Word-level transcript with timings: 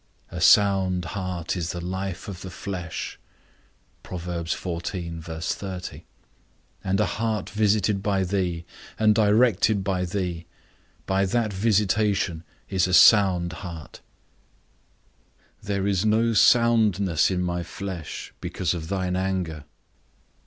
A 0.31 0.41
sound 0.41 1.05
heart 1.13 1.55
is 1.55 1.73
the 1.73 1.79
life 1.79 2.27
of 2.27 2.41
the 2.41 2.49
flesh; 2.49 3.19
and 4.03 4.19
a 6.99 7.05
heart 7.05 7.49
visited 7.51 8.01
by 8.01 8.23
thee, 8.23 8.65
and 8.97 9.13
directed 9.13 9.83
to 9.85 10.05
thee, 10.05 10.47
by 11.05 11.25
that 11.27 11.53
visitation 11.53 12.43
is 12.67 12.87
a 12.87 12.95
sound 12.95 13.53
heart. 13.61 14.01
_There 15.63 15.87
is 15.87 16.03
no 16.03 16.33
soundness 16.33 17.29
in 17.29 17.43
my 17.43 17.61
flesh, 17.61 18.33
because 18.41 18.73
of 18.73 18.87
thine 18.87 19.15
anger. 19.15 19.65